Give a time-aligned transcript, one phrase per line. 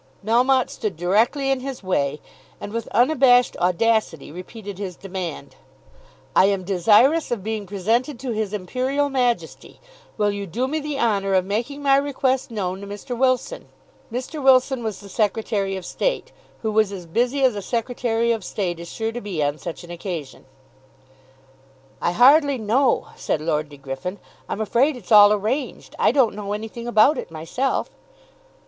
[0.25, 2.19] Melmotte stood directly in his way,
[2.59, 5.57] and with unabashed audacity repeated his demand.
[6.35, 9.79] "I am desirous of being presented to his Imperial Majesty.
[10.17, 13.15] Will you do me the honour of making my request known to Mr.
[13.15, 13.67] Wilson?"
[14.11, 14.41] Mr.
[14.43, 16.31] Wilson was the Secretary of State,
[16.63, 19.83] who was as busy as a Secretary of State is sure to be on such
[19.83, 20.45] an occasion.
[22.01, 24.17] "I hardly know," said Lord De Griffin.
[24.49, 25.93] "I'm afraid it's all arranged.
[25.99, 27.91] I don't know anything about it myself."